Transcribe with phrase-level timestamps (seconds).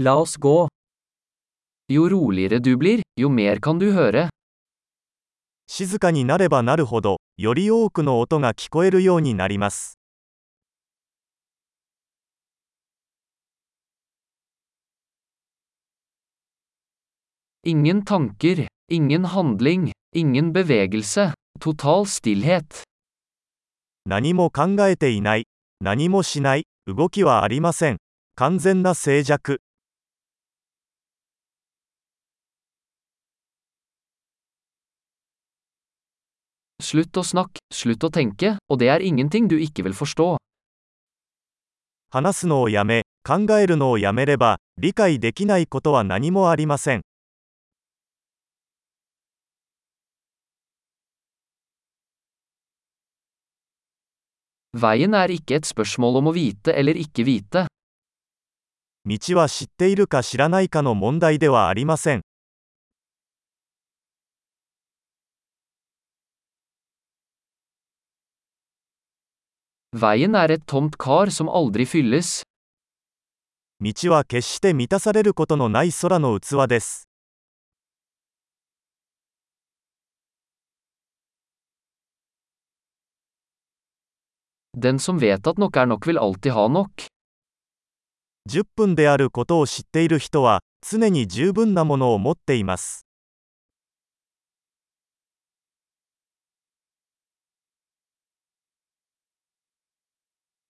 [0.00, 0.68] La oss gå.
[1.88, 4.28] Jo roligere du blir, jo mer kan du høre.
[5.66, 9.98] 静かになればなるほど、より多くの音が聞こえるようになります。
[17.66, 22.84] Ingen tanker, ingen handling, ingen bevegelse, total stillhet.
[24.06, 25.48] 何も考えていない、
[25.80, 27.96] 何もしない、動きはありません。
[28.36, 29.58] 完全な静寂。
[36.80, 39.02] Slutt å snakke, slutt å tenke, og det er
[42.10, 47.02] 話すのをやめ、考えるのをやめれば、理解できないことは何もありません。
[59.04, 62.27] 道は知っているか知らないかの問題ではありません。
[73.80, 77.08] 道は決して満たされることのない空の器です。
[88.48, 93.07] 10分であることを知っている人は常に十分なものを持っています。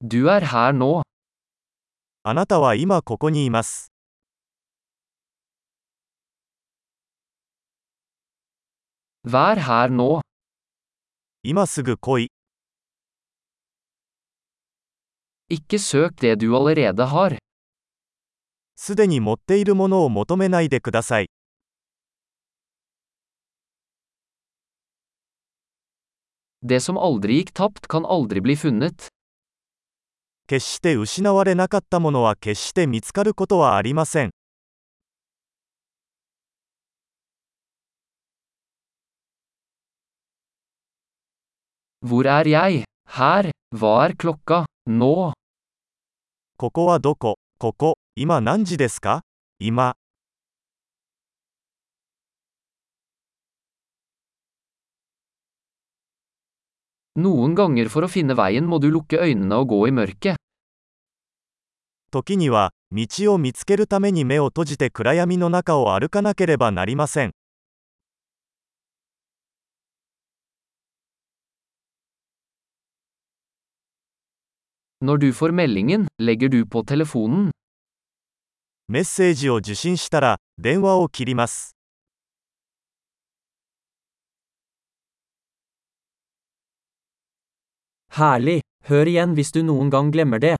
[0.00, 1.02] Du er her nå.
[2.22, 3.90] あなたは今ここにいます。
[9.26, 10.20] Vær her nå.
[11.42, 12.30] 今すぐ来い。
[15.50, 17.38] Ikke søk det du allerede har.
[18.76, 21.26] すでに持っているものを求めないでください。
[26.62, 29.08] Det som aldri gikk tapt, kan aldri bli funnet.
[30.48, 34.30] 決して失われなかったものは決して見つかることはありません。
[42.02, 43.52] Er er.
[46.56, 47.36] ここはどこ？
[47.58, 49.20] ここ、今何時ですか？
[49.58, 49.96] 今。
[57.18, 60.36] Noen ganger for å finne veien må du lukke øynene og gå i mørket.
[62.12, 67.32] 時には、道を見つけるために目を閉じて暗闇の中を歩かなければなりません。
[75.02, 77.50] Når du får meldingen, legger du på telefonen.
[78.88, 81.77] メッセージを受信したら、電話を切ります。
[88.18, 88.60] Herlig.
[88.90, 90.57] Hør igjen hvis du noen gang glemmer det.